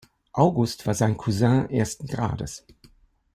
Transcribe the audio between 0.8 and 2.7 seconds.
war sein Cousin ersten Grades.